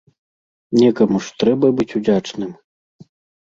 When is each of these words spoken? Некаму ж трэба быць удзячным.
Некаму 0.81 1.17
ж 1.25 1.35
трэба 1.43 1.71
быць 1.81 1.87
удзячным. 2.01 2.51